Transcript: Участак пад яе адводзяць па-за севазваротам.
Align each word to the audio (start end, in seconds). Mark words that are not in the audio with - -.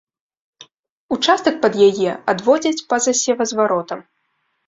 Участак 1.15 1.55
пад 1.65 1.73
яе 1.89 2.11
адводзяць 2.33 2.85
па-за 2.93 3.13
севазваротам. 3.23 3.99